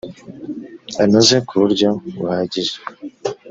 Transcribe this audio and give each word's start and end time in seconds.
anoze 1.03 1.35
ku 1.47 1.53
buryo 1.61 1.87
buhagije 2.15 2.75